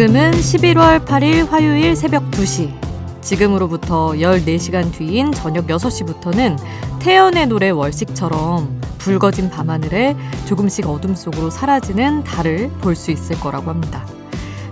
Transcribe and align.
지금은 0.00 0.30
11월 0.30 1.04
8일 1.04 1.46
화요일 1.50 1.94
새벽 1.94 2.30
2시. 2.30 2.72
지금으로부터 3.20 4.12
14시간 4.12 4.90
뒤인 4.90 5.30
저녁 5.30 5.66
6시부터는 5.66 6.56
태연의 7.00 7.48
노래 7.48 7.68
월식처럼 7.68 8.80
붉어진 8.96 9.50
밤하늘에 9.50 10.16
조금씩 10.46 10.88
어둠 10.88 11.14
속으로 11.14 11.50
사라지는 11.50 12.24
달을 12.24 12.70
볼 12.80 12.96
수 12.96 13.10
있을 13.10 13.38
거라고 13.40 13.68
합니다. 13.68 14.06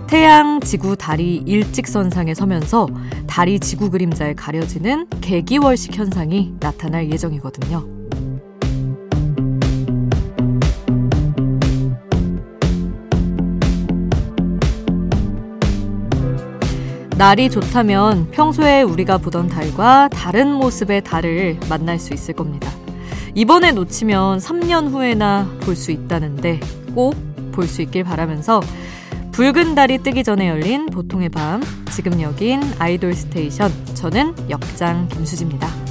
태양, 0.07 0.61
지구, 0.61 0.95
달이 0.95 1.43
일직선상에 1.45 2.33
서면서 2.33 2.87
달이 3.27 3.59
지구 3.59 3.91
그림자에 3.91 4.33
가려지는 4.33 5.05
개기월식 5.21 5.95
현상이 5.95 6.55
나타날 6.59 7.11
예정이거든요. 7.11 7.98
날이 17.19 17.49
좋다면 17.49 18.31
평소에 18.31 18.81
우리가 18.81 19.17
보던 19.17 19.49
달과 19.49 20.07
다른 20.07 20.53
모습의 20.53 21.03
달을 21.03 21.59
만날 21.67 21.99
수 21.99 22.13
있을 22.13 22.33
겁니다. 22.33 22.71
이번에 23.35 23.73
놓치면 23.73 24.39
3년 24.39 24.89
후에나 24.89 25.45
볼 25.59 25.75
수 25.75 25.91
있다는데 25.91 26.61
꼭 26.95 27.13
볼 27.51 27.67
수 27.67 27.81
있길 27.81 28.05
바라면서 28.05 28.61
붉은 29.33 29.75
달이 29.75 29.97
뜨기 29.97 30.23
전에 30.23 30.47
열린 30.47 30.85
보통의 30.85 31.27
밤 31.27 31.61
지금 31.91 32.21
여긴 32.21 32.61
아이돌 32.79 33.13
스테이션 33.13 33.69
저는 33.95 34.33
역장 34.49 35.09
김수지입니다. 35.09 35.88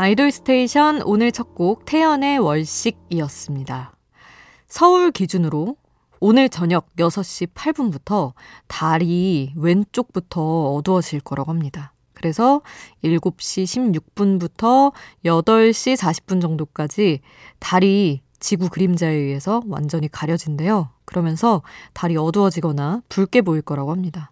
아이돌 0.00 0.30
스테이션 0.30 1.02
오늘 1.02 1.30
첫 1.30 1.52
곡 1.54 1.84
태연의 1.84 2.38
월식이었습니다. 2.38 3.92
서울 4.66 5.10
기준으로 5.10 5.76
오늘 6.20 6.48
저녁 6.48 6.86
6시 6.96 7.48
8분부터 7.52 8.32
달이 8.66 9.52
왼쪽부터 9.56 10.72
어두워질 10.72 11.20
거라고 11.20 11.50
합니다. 11.50 11.92
그래서 12.14 12.62
7시 13.04 14.00
16분부터 14.16 14.94
8시 15.26 15.98
40분 15.98 16.40
정도까지 16.40 17.20
달이 17.58 18.22
지구 18.38 18.70
그림자에 18.70 19.12
의해서 19.12 19.60
완전히 19.68 20.08
가려진대요. 20.08 20.88
그러면서 21.04 21.60
달이 21.92 22.16
어두워지거나 22.16 23.02
붉게 23.10 23.42
보일 23.42 23.60
거라고 23.60 23.90
합니다. 23.90 24.30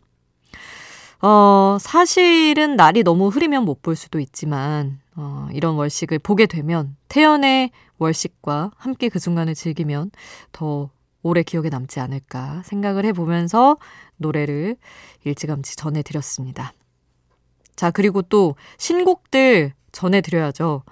어, 1.21 1.77
사실은 1.79 2.77
날이 2.77 3.03
너무 3.03 3.29
흐리면 3.29 3.65
못 3.67 3.83
볼 3.83 3.97
수도 3.97 4.19
있지만, 4.21 5.01
어, 5.21 5.49
이런 5.53 5.75
월식을 5.75 6.21
보게 6.21 6.47
되면 6.47 6.97
태연의 7.09 7.73
월식과 7.99 8.71
함께 8.77 9.09
그 9.09 9.19
순간을 9.19 9.57
즐기면 9.57 10.13
더 10.53 10.91
오래 11.23 11.43
기억에 11.43 11.71
남지 11.71 11.99
않을까 11.99 12.63
생각을 12.65 13.05
해보면서 13.05 13.79
노래를 14.17 14.77
일찌감치 15.25 15.75
전해드렸습니다. 15.75 16.73
자, 17.75 17.91
그리고 17.91 18.23
또 18.23 18.55
신곡들 18.79 19.73
전해드려야죠. 19.91 20.85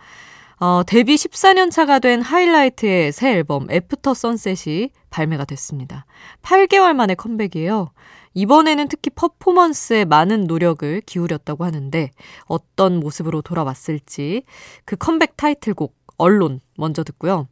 어, 0.59 0.83
데뷔 0.87 1.17
14년 1.17 1.71
차가 1.71 1.99
된 1.99 2.23
하이라이트의 2.23 3.13
새 3.13 3.33
앨범 3.33 3.71
After 3.71 4.15
Sunset이 4.15 4.91
발매가 5.11 5.45
됐습니다. 5.45 6.07
8개월 6.43 6.95
만에 6.95 7.15
컴백이에요. 7.15 7.91
이번에는 8.33 8.89
특히 8.89 9.11
퍼포먼스에 9.11 10.05
많은 10.07 10.45
노력을 10.45 11.01
기울였다고 11.03 11.65
하는데 11.65 12.11
어떤 12.45 13.01
모습으로 13.01 13.43
돌아왔을지 13.43 14.45
그 14.85 14.97
컴백 14.97 15.37
타이틀곡 15.37 15.95
언론 16.17 16.61
먼저 16.77 17.05
듣고요. 17.05 17.49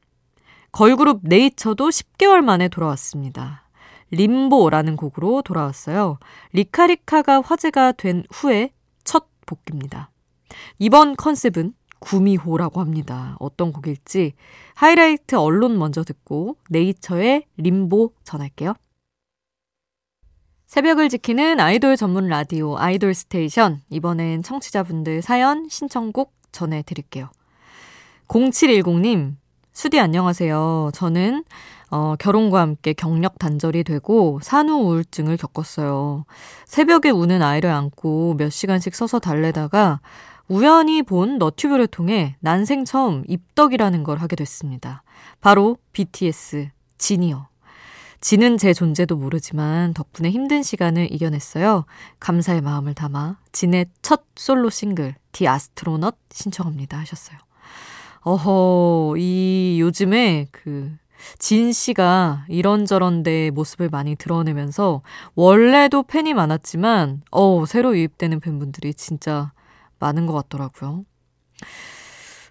걸그룹 0.72 1.20
네이처도 1.24 1.88
10개월 1.90 2.42
만에 2.42 2.68
돌아왔습니다. 2.68 3.68
림보라는 4.10 4.96
곡으로 4.96 5.42
돌아왔어요. 5.42 6.18
리카리카가 6.52 7.42
화제가 7.42 7.92
된 7.92 8.24
후에 8.30 8.70
첫 9.04 9.26
복귀입니다. 9.46 10.10
이번 10.78 11.16
컨셉은 11.16 11.74
구미호라고 11.98 12.80
합니다. 12.80 13.36
어떤 13.40 13.72
곡일지 13.72 14.34
하이라이트 14.74 15.36
Alone 15.36 15.78
먼저 15.78 16.04
듣고 16.04 16.56
네이처의 16.70 17.46
림보 17.56 18.12
전할게요. 18.24 18.74
새벽을 20.66 21.08
지키는 21.08 21.60
아이돌 21.60 21.96
전문 21.96 22.26
라디오 22.28 22.76
아이돌 22.76 23.14
스테이션. 23.14 23.82
이번엔 23.90 24.42
청취자분들 24.42 25.22
사연 25.22 25.68
신청곡 25.68 26.34
전해드릴게요. 26.50 27.30
0710님, 28.28 29.36
수디 29.72 30.00
안녕하세요. 30.00 30.90
저는 30.94 31.44
어, 31.90 32.16
결혼과 32.18 32.60
함께 32.60 32.92
경력 32.92 33.38
단절이 33.38 33.84
되고 33.84 34.40
산후 34.42 34.74
우울증을 34.82 35.36
겪었어요. 35.36 36.24
새벽에 36.64 37.10
우는 37.10 37.42
아이를 37.42 37.70
안고 37.70 38.34
몇 38.36 38.50
시간씩 38.50 38.96
서서 38.96 39.20
달래다가 39.20 40.00
우연히 40.48 41.02
본 41.02 41.38
너튜브를 41.38 41.86
통해 41.86 42.36
난생 42.40 42.84
처음 42.84 43.24
입덕이라는 43.28 44.04
걸 44.04 44.18
하게 44.18 44.36
됐습니다. 44.36 45.02
바로 45.40 45.78
BTS 45.92 46.70
지니어. 46.98 47.48
지는 48.20 48.56
제 48.56 48.72
존재도 48.72 49.16
모르지만 49.16 49.92
덕분에 49.92 50.30
힘든 50.30 50.62
시간을 50.62 51.12
이겨냈어요. 51.12 51.84
감사의 52.20 52.62
마음을 52.62 52.94
담아 52.94 53.38
진의 53.52 53.86
첫 54.00 54.24
솔로 54.36 54.70
싱글 54.70 55.14
디 55.32 55.46
아스트로넛 55.46 56.16
신청합니다 56.30 56.98
하셨어요. 56.98 57.38
어허, 58.22 59.16
이 59.18 59.78
요즘에 59.80 60.46
그 60.50 61.04
진 61.38 61.72
씨가 61.72 62.44
이런저런 62.48 63.22
데 63.22 63.50
모습을 63.50 63.88
많이 63.88 64.16
드러내면서 64.16 65.02
원래도 65.34 66.02
팬이 66.02 66.34
많았지만 66.34 67.22
어, 67.30 67.64
새로 67.66 67.96
유입되는 67.96 68.40
팬분들이 68.40 68.94
진짜 68.94 69.52
많은 70.04 70.26
것 70.26 70.34
같더라고요. 70.34 71.06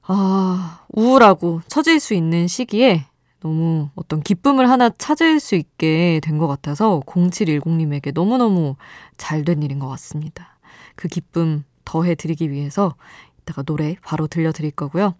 아, 0.03 0.85
우울하고 0.89 1.61
처질 1.67 1.99
수 1.99 2.13
있는 2.15 2.47
시기에 2.47 3.05
너무 3.41 3.89
어떤 3.95 4.21
기쁨을 4.21 4.69
하나 4.69 4.89
찾을 4.89 5.39
수 5.39 5.55
있게 5.55 6.19
된 6.23 6.37
것 6.39 6.47
같아서 6.47 7.01
0710님에게 7.05 8.13
너무너무 8.13 8.75
잘 9.17 9.43
된 9.45 9.61
일인 9.61 9.77
것 9.79 9.87
같습니다. 9.89 10.57
그 10.95 11.07
기쁨 11.07 11.63
더해드리기 11.85 12.49
위해서 12.51 12.95
이따가 13.41 13.61
노래 13.61 13.95
바로 14.03 14.27
들려드릴 14.27 14.71
거고요. 14.71 15.15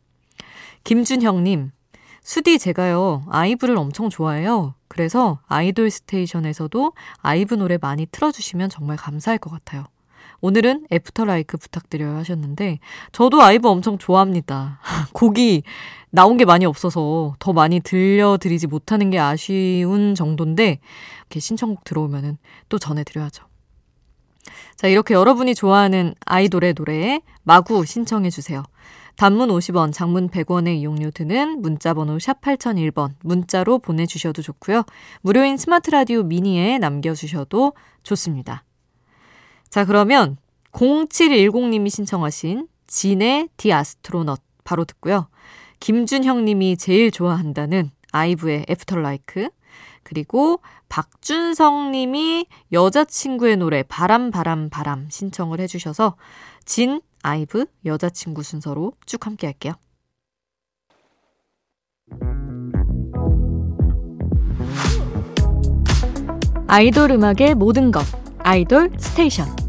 김준형님, 0.86 1.72
수디 2.24 2.58
제가요, 2.60 3.26
아이브를 3.30 3.78
엄청 3.78 4.10
좋아해요. 4.10 4.74
그래서 4.88 5.40
아이돌 5.48 5.92
스테이션에서도 5.92 6.94
아이브 7.18 7.54
노래 7.56 7.78
많이 7.80 8.06
틀어주시면 8.06 8.70
정말 8.70 8.98
감사할 8.98 9.38
것 9.38 9.50
같아요. 9.52 9.86
오늘은 10.44 10.88
After 10.92 11.24
LIKE 11.24 11.56
부탁드려요 11.56 12.18
하셨는데, 12.18 12.80
저도 13.14 13.42
아이브 13.42 13.70
엄청 13.70 13.98
좋아합니다. 13.98 14.81
곡이 15.14 15.64
나온 16.09 16.36
게 16.36 16.44
많이 16.44 16.66
없어서 16.66 17.34
더 17.40 17.54
많이 17.54 17.80
들려드리지 17.80 18.68
못하는 18.68 19.09
게 19.09 19.20
아쉬운 19.20 20.16
정도인데, 20.16 20.81
이렇게 21.22 21.40
신청곡 21.40 21.86
들어오면은 21.86 22.38
또 22.68 22.78
전해드려야죠. 22.78 23.46
자, 24.76 24.90
이렇게 24.90 25.14
여러분이 25.14 25.56
좋아하는 25.56 26.13
아이돌의 26.25 26.74
노래 26.74 27.22
마구 27.44 27.86
신청해 27.86 28.30
주세요. 28.30 28.63
단문 29.16 29.48
50원, 29.48 29.94
장문 29.94 30.28
100원의 30.28 30.75
이용료 30.80 31.12
드는 31.12 31.62
문자 31.62 31.94
번호 31.94 32.19
샵 32.19 32.42
8001번 32.42 33.12
문자로 33.22 33.80
보내 33.80 34.06
주셔도 34.06 34.42
좋고요. 34.42 34.84
무료인 35.22 35.56
스마트 35.56 35.90
라디오 35.90 36.24
미니에 36.24 36.80
남겨 36.80 37.13
주셔도 37.13 37.72
좋습니다. 38.04 38.66
자, 39.74 39.86
그러면 39.86 40.38
0710님이 40.72 41.90
신청하신 41.90 42.68
진의 42.86 43.50
The 43.57 43.74
Astronaut 43.74 44.40
바로 44.64 44.86
듣고요. 44.86 45.30
김준형 45.80 46.46
님이 46.46 46.78
제일 46.78 47.10
좋아한다는 47.10 47.90
아이브의 48.12 48.68
After 48.69 48.98
LIKE 48.98 49.50
그리고 50.04 50.62
박준성 50.90 51.90
님이 51.90 52.46
여자친구의 52.72 53.58
노래 53.58 53.81
바람 53.81 54.30
바람 54.30 54.70
바람 54.70 55.08
신청을 55.10 55.60
해주셔서 55.62 56.18
진 56.66 57.02
아이브 57.24 57.66
여자친구 57.84 58.44
순서로 58.44 58.94
쭉 59.08 59.26
함께 59.26 59.48
할게요. 59.48 59.74
아이돌 66.68 67.10
음악의 67.10 67.56
모든 67.56 67.90
것 67.90 68.04
아이돌 68.44 68.92
스테이션 69.00 69.62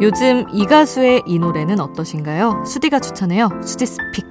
요즘 0.00 0.46
이 0.52 0.64
가수의 0.64 1.22
이 1.26 1.38
노래는 1.38 1.78
어떠신가요? 1.78 2.64
수디가 2.64 3.00
추천해요. 3.00 3.48
수디's 3.62 3.84
pick. 3.86 4.24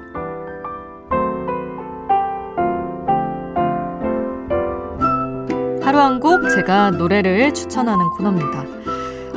하루 5.81 5.99
한 5.99 6.19
곡 6.19 6.49
제가 6.49 6.91
노래를 6.91 7.53
추천하는 7.53 8.09
코너입니다. 8.09 8.63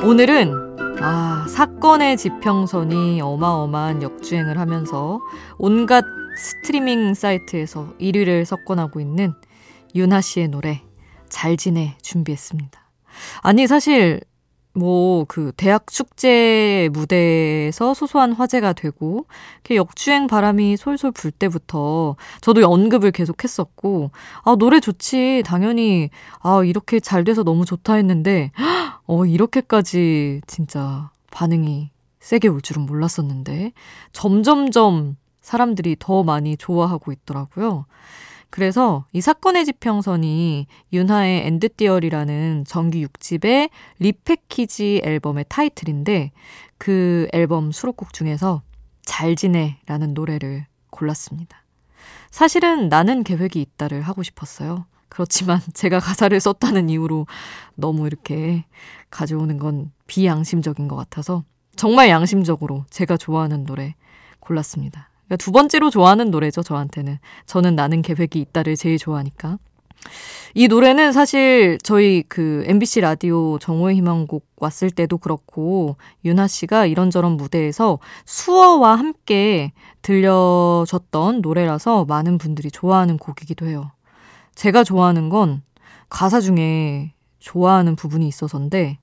오늘은 0.05 0.53
아, 1.01 1.45
사건의 1.49 2.17
지평선이 2.17 3.21
어마어마한 3.21 4.03
역주행을 4.03 4.57
하면서 4.59 5.19
온갖 5.57 6.03
스트리밍 6.37 7.13
사이트에서 7.13 7.93
1위를 7.99 8.45
석권하고 8.45 8.99
있는 8.99 9.33
윤하 9.95 10.21
씨의 10.21 10.49
노래 10.49 10.81
잘 11.29 11.57
지내 11.57 11.95
준비했습니다. 12.01 12.79
아니 13.41 13.67
사실 13.67 14.21
뭐, 14.75 15.25
그, 15.27 15.51
대학 15.55 15.85
축제 15.87 16.89
무대에서 16.93 17.93
소소한 17.93 18.33
화제가 18.33 18.73
되고, 18.73 19.25
이렇게 19.57 19.75
역주행 19.75 20.25
바람이 20.27 20.77
솔솔 20.77 21.11
불 21.11 21.29
때부터 21.31 22.15
저도 22.41 22.67
언급을 22.67 23.11
계속 23.11 23.43
했었고, 23.43 24.09
아, 24.43 24.55
노래 24.57 24.79
좋지. 24.79 25.43
당연히, 25.45 26.09
아, 26.41 26.63
이렇게 26.63 26.99
잘 26.99 27.23
돼서 27.23 27.43
너무 27.43 27.65
좋다 27.65 27.93
했는데, 27.95 28.51
어, 29.05 29.25
이렇게까지 29.25 30.41
진짜 30.47 31.11
반응이 31.31 31.91
세게 32.19 32.47
올 32.47 32.61
줄은 32.61 32.85
몰랐었는데, 32.87 33.73
점점점 34.11 35.17
사람들이 35.41 35.97
더 35.99 36.23
많이 36.23 36.57
좋아하고 36.57 37.11
있더라고요. 37.11 37.85
그래서 38.53 39.07
이 39.13 39.19
사건의 39.19 39.65
지평선이 39.65 40.67
윤하의 40.93 41.47
END 41.47 41.71
THEORY라는 41.71 42.65
정규 42.67 42.99
6집의 42.99 43.71
repackage 43.97 45.01
앨범의 45.03 45.45
타이틀인데 45.49 46.31
그 46.77 47.27
앨범 47.33 47.71
수록곡 47.71 48.13
중에서 48.13 48.61
잘 49.01 49.35
지내라는 49.35 50.13
노래를 50.13 50.67
골랐습니다. 50.91 51.63
사실은 52.29 52.89
나는 52.89 53.23
계획이 53.23 53.59
있다를 53.59 54.03
하고 54.03 54.21
싶었어요. 54.21 54.85
그렇지만 55.09 55.59
제가 55.73 55.99
가사를 55.99 56.39
썼다는 56.39 56.89
이유로 56.89 57.25
너무 57.73 58.05
이렇게 58.05 58.65
가져오는 59.09 59.57
건 59.57 59.91
비양심적인 60.05 60.87
것 60.87 60.95
같아서 60.95 61.43
정말 61.75 62.09
양심적으로 62.09 62.85
제가 62.91 63.17
좋아하는 63.17 63.65
노래 63.65 63.95
골랐습니다. 64.39 65.09
그러니까 65.25 65.37
두 65.37 65.51
번째로 65.51 65.89
좋아하는 65.89 66.31
노래죠, 66.31 66.63
저한테는. 66.63 67.19
저는 67.45 67.75
나는 67.75 68.01
계획이 68.01 68.39
있다를 68.39 68.75
제일 68.75 68.97
좋아하니까. 68.97 69.57
이 70.53 70.67
노래는 70.67 71.13
사실 71.13 71.77
저희 71.81 72.23
그 72.27 72.63
MBC 72.67 73.01
라디오 73.01 73.57
정오의 73.57 73.95
희망곡 73.97 74.45
왔을 74.57 74.91
때도 74.91 75.17
그렇고 75.17 75.97
윤하 76.25 76.47
씨가 76.47 76.85
이런저런 76.85 77.37
무대에서 77.37 77.99
수어와 78.25 78.95
함께 78.95 79.71
들려줬던 80.01 81.41
노래라서 81.41 82.05
많은 82.05 82.37
분들이 82.37 82.69
좋아하는 82.69 83.17
곡이기도 83.17 83.65
해요. 83.65 83.91
제가 84.55 84.83
좋아하는 84.83 85.29
건 85.29 85.63
가사 86.09 86.39
중에 86.39 87.13
좋아하는 87.39 87.95
부분이 87.95 88.27
있어서인데 88.27 88.99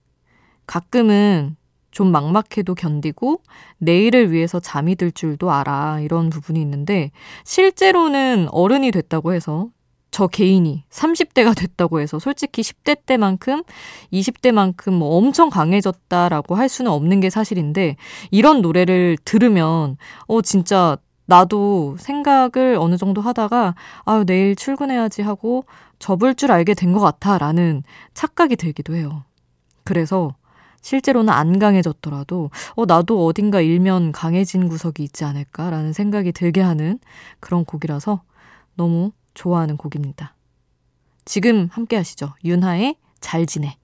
가끔은 0.67 1.57
좀 1.91 2.13
막막해도 2.13 2.75
견디고 2.75 3.43
내일을 3.79 4.31
위해서 4.33 4.61
잠이 4.61 4.95
들 4.97 5.11
줄도 5.13 5.51
알아. 5.51 6.01
이런 6.01 6.31
부분이 6.31 6.61
있는데 6.61 7.11
실제로는 7.45 8.49
어른이 8.51 8.91
됐다고 8.93 9.33
해서 9.33 9.69
저 10.13 10.27
개인이 10.27 10.85
30대가 10.91 11.57
됐다고 11.57 12.01
해서 12.01 12.19
솔직히 12.19 12.63
10대 12.63 13.07
때만큼 13.07 13.63
20대만큼 14.13 14.91
뭐 14.93 15.17
엄청 15.17 15.51
강해졌다라고 15.51 16.57
할 16.57 16.69
수는 16.69 16.91
없는 16.91 17.21
게 17.21 17.31
사실인데 17.31 17.97
이런 18.31 18.61
노래를 18.61 19.19
들으면 19.25 19.97
어 20.27 20.43
진짜 20.43 20.97
나도 21.27 21.97
생각을 22.01 22.77
어느 22.81 22.97
정도 22.97 23.21
하다가 23.21 23.77
아유 24.05 24.25
내일 24.27 24.57
출근해야지 24.57 25.23
하고 25.23 25.65
접을 26.01 26.35
줄 26.35 26.51
알게 26.51 26.75
된 26.75 26.93
것 26.93 26.99
같아라는 27.01 27.85
착각이 28.15 28.57
들기도 28.57 28.97
해요. 28.97 29.23
그래서 29.85 30.35
실제로는 30.81 31.33
안 31.33 31.59
강해졌더라도, 31.59 32.51
어, 32.75 32.87
나도 32.87 33.27
어딘가 33.27 33.61
일면 33.61 34.13
강해진 34.13 34.69
구석이 34.69 35.03
있지 35.03 35.25
않을까라는 35.25 35.93
생각이 35.93 36.33
들게 36.33 36.61
하는 36.61 36.99
그런 37.41 37.65
곡이라서 37.65 38.23
너무 38.77 39.13
좋아하는 39.35 39.77
곡입니다. 39.77 40.35
지금 41.25 41.69
함께 41.71 41.97
하시죠. 41.97 42.35
윤하의 42.45 42.97
잘 43.21 43.47
지내. 43.47 43.77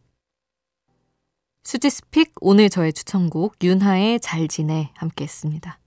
수지스픽 1.64 2.32
오늘 2.40 2.70
저의 2.70 2.92
추천곡 2.92 3.56
윤하의 3.62 4.20
잘 4.20 4.46
지내 4.48 4.90
함께 4.94 5.24
했습니다. 5.24 5.78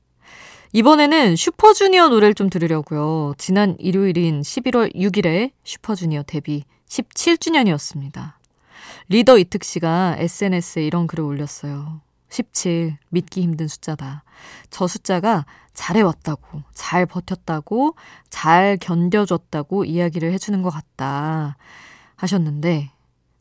이번에는 0.73 1.35
슈퍼주니어 1.35 2.09
노래를 2.09 2.35
좀 2.35 2.49
들으려고요. 2.49 3.33
지난 3.37 3.75
일요일인 3.79 4.41
11월 4.41 4.93
6일에 4.93 5.51
슈퍼주니어 5.63 6.23
데뷔 6.23 6.63
17주년이었습니다. 6.87 8.38
리더 9.09 9.37
이특 9.37 9.63
씨가 9.63 10.15
SNS에 10.19 10.85
이런 10.85 11.07
글을 11.07 11.23
올렸어요. 11.23 12.01
17. 12.29 12.97
믿기 13.09 13.41
힘든 13.41 13.67
숫자다. 13.67 14.23
저 14.69 14.87
숫자가 14.87 15.45
잘해왔다고, 15.73 16.63
잘 16.73 17.05
버텼다고, 17.05 17.95
잘 18.29 18.77
견뎌줬다고 18.79 19.85
이야기를 19.85 20.31
해주는 20.33 20.61
것 20.61 20.69
같다. 20.69 21.57
하셨는데, 22.15 22.91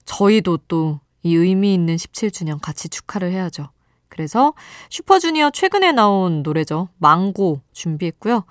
저희도 0.04 0.58
또 0.68 1.00
이 1.22 1.34
의미 1.34 1.74
있는 1.74 1.96
17주년 1.96 2.58
같이 2.60 2.88
축하를 2.88 3.32
해야죠. 3.32 3.68
그래서 4.08 4.54
슈퍼주니어 4.90 5.50
최근에 5.50 5.92
나온 5.92 6.42
노래죠. 6.42 6.88
망고 6.98 7.60
준비했고요. 7.72 8.44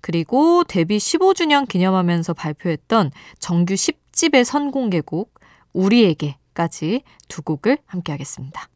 그리고 0.00 0.64
데뷔 0.64 0.98
15주년 0.98 1.68
기념하면서 1.68 2.34
발표했던 2.34 3.10
정규 3.38 3.74
10집의 3.74 4.44
선공개곡 4.44 5.32
우리에게 5.72 6.36
까지 6.54 7.02
두 7.28 7.42
곡을 7.42 7.78
함께 7.86 8.12
하겠습니다. 8.12 8.68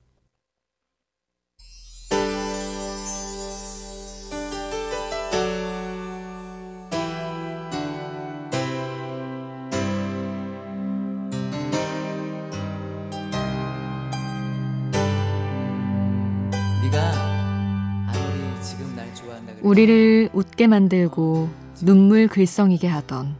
우리를 19.61 20.31
웃게 20.33 20.67
만들고 20.67 21.49
눈물 21.85 22.27
글썽이게 22.29 22.89
하던 22.89 23.37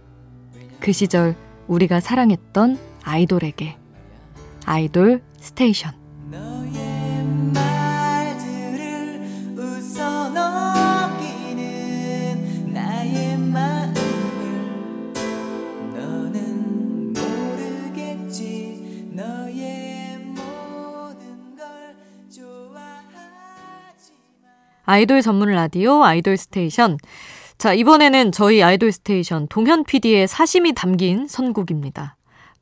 그 0.79 0.93
시절 0.93 1.35
우리가 1.69 2.01
사랑했던 2.01 2.79
아이돌에게 3.03 3.77
아이돌 4.69 5.23
스테이션 5.41 5.95
아이돌 24.85 25.21
전문 25.21 25.51
라디오 25.51 26.03
아이돌 26.03 26.39
스테이션. 26.39 26.97
자, 27.59 27.75
이번에는 27.75 28.33
저희 28.33 28.63
아이돌 28.63 28.91
스테이션 28.91 29.47
동현 29.49 29.85
PD의 29.85 30.27
사심이 30.27 30.73
담긴 30.75 31.27
선곡입니다. 31.27 32.18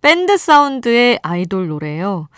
밴드 0.07 0.39
사운드의 0.39 1.19
아이돌 1.25 1.67
노래예요. 1.67 2.29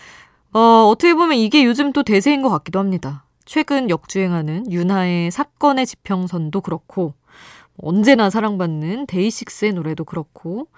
어, 0.54 0.58
어떻게 0.90 1.12
보면 1.12 1.36
이게 1.36 1.66
요즘 1.66 1.92
또 1.92 2.02
대세인 2.02 2.40
것 2.40 2.48
같기도 2.48 2.78
합니다. 2.78 3.26
최근 3.44 3.90
역주행하는 3.90 4.72
윤하의 4.72 5.30
사건의 5.30 5.84
지평선도 5.84 6.62
그렇고 6.62 7.12
언제나 7.76 8.30
사랑받는 8.30 9.04
데이식스의 9.06 9.74
노래도 9.74 10.04
그렇고 10.04 10.68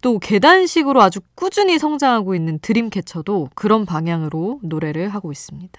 또 0.00 0.18
계단식으로 0.18 1.02
아주 1.02 1.20
꾸준히 1.34 1.78
성장하고 1.78 2.34
있는 2.34 2.58
드림캐쳐도 2.60 3.50
그런 3.54 3.84
방향으로 3.84 4.60
노래를 4.62 5.10
하고 5.10 5.32
있습니다. 5.32 5.78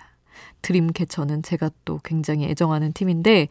드림캐쳐는 0.61 1.41
제가 1.41 1.71
또 1.85 1.99
굉장히 2.03 2.45
애정하는 2.45 2.93
팀인데 2.93 3.47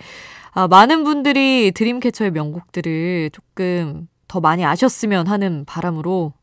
아, 0.53 0.69
많은 0.69 1.03
분들이 1.03 1.73
드림캐쳐의 1.75 2.31
명곡들을 2.31 3.31
조금 3.33 4.07
더 4.29 4.39
많이 4.39 4.65
아셨으면 4.65 5.27
하는 5.27 5.65
바람으로 5.65 6.35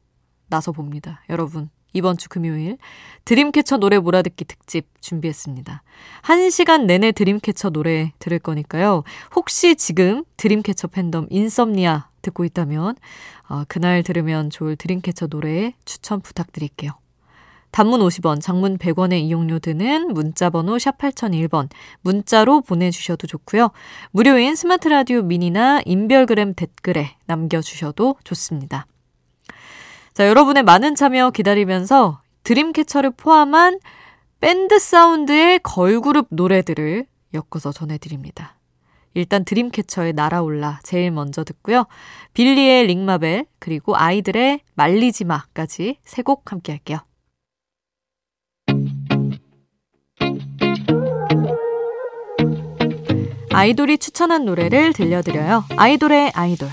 나서 0.48 0.72
봅니다. 0.72 1.22
여러분, 1.30 1.70
이번 1.94 2.18
주 2.18 2.30
금요일 2.30 2.78
드림캐쳐 3.26 3.78
노래 3.78 3.98
몰아듣기 3.98 4.46
특집 4.46 4.88
준비했습니다. 5.02 5.82
한 6.22 6.50
시간 6.50 6.86
내내 6.86 7.12
드림캐쳐 7.12 7.72
노래 7.72 8.12
들을 8.20 8.40
거니까요. 8.40 9.04
혹시 9.36 9.76
지금 9.76 10.24
드림캐쳐 10.38 10.88
팬덤 10.88 11.28
인썸니아 11.30 12.10
듣고 12.22 12.46
있다면 12.46 12.96
어, 13.50 13.64
그날 13.68 14.04
들으면 14.04 14.50
좋을 14.50 14.76
드림캐쳐 14.76 15.28
노래 15.28 15.74
추천 15.86 16.22
부탁드릴게요. 16.22 16.92
단문 17.72 18.00
50원, 18.00 18.42
장문 18.42 18.78
100원의 18.78 19.22
이용료 19.22 19.60
드는 19.60 20.14
문자번호 20.14 20.80
샵 20.80 20.98
8001번 20.98 21.70
문자로 22.02 22.62
보내주셔도 22.62 23.28
좋고요. 23.28 23.72
무료인 24.12 24.56
스마트 24.56 24.88
라디오 24.88 25.22
미니나 25.22 25.82
인별그램 25.86 26.54
댓글에 26.54 27.16
남겨주셔도 27.26 28.16
좋습니다. 28.24 28.88
자, 30.18 30.28
여러분의 30.28 30.64
많은 30.64 30.96
참여 30.96 31.30
기다리면서 31.30 32.22
드림캐쳐를 32.42 33.12
포함한 33.12 33.78
밴드 34.42 34.80
사운드의 34.80 35.60
걸그룹 35.60 36.30
노래들을 36.32 37.06
엮어서 37.36 37.72
전해드립니다. 37.72 38.58
일단 39.14 39.46
드림캐쳐의 39.46 40.14
날아올라 40.14 40.80
제일 40.82 41.12
먼저 41.12 41.44
듣고요. 41.44 41.86
빌리의 42.34 42.88
RING 42.88 43.11
ma 43.11 43.23
Bell 43.23 43.46
그리고 43.60 43.96
아이들의 43.96 44.62
말리지마까지 44.74 46.00
세 46.04 46.24
곡 46.24 46.52
함께 46.52 46.72
할게요. 46.72 46.98
아이돌이 53.54 54.00
추천한 54.00 54.46
노래를 54.46 54.94
들려드려요. 54.94 55.66
아이돌의 55.78 56.32
아이돌. 56.34 56.70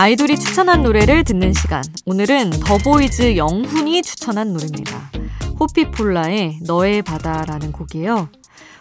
아이돌이 0.00 0.38
추천한 0.38 0.84
노래를 0.84 1.24
듣는 1.24 1.52
시간. 1.54 1.82
오늘은 2.06 2.50
더보이즈 2.50 3.36
영훈이 3.36 4.02
추천한 4.02 4.52
노래입니다. 4.52 5.10
호피폴라의 5.58 6.60
너의 6.64 7.02
바다라는 7.02 7.72
곡이에요. 7.72 8.28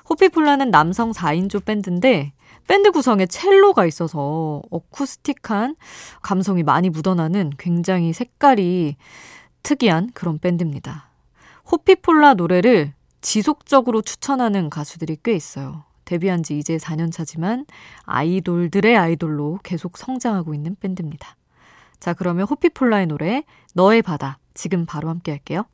호피폴라는 0.08 0.70
남성 0.70 1.14
4인조 1.14 1.66
밴드인데 1.66 2.34
밴드 2.68 2.92
구성에 2.92 3.26
첼로가 3.26 3.88
있어서 3.88 4.62
어쿠스틱한 4.70 5.76
감성이 6.22 6.62
많이 6.62 6.92
묻어나는 6.92 7.50
굉장히 7.58 8.14
색깔이 8.14 8.96
특이한 9.64 10.12
그런 10.14 10.38
밴드입니다. 10.38 11.10
호피폴라 11.72 12.36
노래를 12.36 12.94
지속적으로 13.22 14.04
추천하는 14.04 14.70
가수들이 14.70 15.18
꽤 15.24 15.34
있어요. 15.34 15.84
데뷔한 16.08 16.42
지 16.42 16.58
이제 16.58 16.78
4년 16.78 17.12
차지만 17.12 17.66
아이돌들의 18.04 18.98
아이돌로 18.98 19.60
계속 19.64 19.98
성장하고 19.98 20.56
있는 20.56 20.76
밴드입니다. 20.80 21.36
자, 22.00 22.14
그러면 22.14 22.48
호피폴라의 22.48 23.08
노래 23.08 23.44
너의 23.74 24.02
바다 24.02 24.40
지금 24.54 24.86
바로 24.86 25.10
함께 25.10 25.32
할게요. 25.32 25.66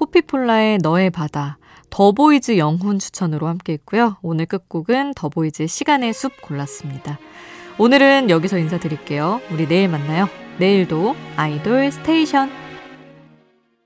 호피폴라의 0.00 0.78
너의 0.82 1.10
바다 1.10 1.58
더보이즈 1.90 2.58
영훈 2.58 2.98
추천으로 2.98 3.46
함께 3.46 3.74
했고요. 3.74 4.16
오늘 4.22 4.46
끝곡은 4.46 5.14
더보이즈 5.14 5.66
시간의 5.66 6.12
숲 6.12 6.40
골랐습니다. 6.42 7.18
오늘은 7.78 8.30
여기서 8.30 8.58
인사드릴게요. 8.58 9.40
우리 9.50 9.68
내일 9.68 9.88
만나요. 9.88 10.28
내일도 10.58 11.14
아이돌 11.36 11.92
스테이션 11.92 12.65